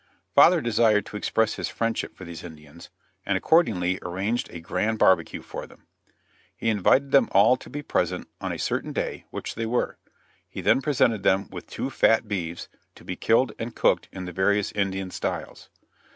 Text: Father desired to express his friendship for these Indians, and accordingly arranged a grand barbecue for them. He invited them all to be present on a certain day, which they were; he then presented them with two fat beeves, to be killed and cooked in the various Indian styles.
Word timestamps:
Father 0.33 0.61
desired 0.61 1.05
to 1.05 1.15
express 1.15 1.53
his 1.57 1.69
friendship 1.69 2.15
for 2.15 2.25
these 2.25 2.43
Indians, 2.43 2.89
and 3.23 3.37
accordingly 3.37 3.99
arranged 4.01 4.49
a 4.49 4.59
grand 4.59 4.97
barbecue 4.97 5.43
for 5.43 5.67
them. 5.67 5.85
He 6.57 6.69
invited 6.69 7.11
them 7.11 7.29
all 7.33 7.55
to 7.57 7.69
be 7.69 7.83
present 7.83 8.27
on 8.41 8.51
a 8.51 8.57
certain 8.57 8.93
day, 8.93 9.25
which 9.29 9.53
they 9.53 9.67
were; 9.67 9.99
he 10.49 10.59
then 10.59 10.81
presented 10.81 11.21
them 11.21 11.49
with 11.51 11.67
two 11.67 11.91
fat 11.91 12.27
beeves, 12.27 12.67
to 12.95 13.03
be 13.05 13.15
killed 13.15 13.51
and 13.59 13.75
cooked 13.75 14.09
in 14.11 14.25
the 14.25 14.31
various 14.31 14.71
Indian 14.71 15.11
styles. 15.11 15.69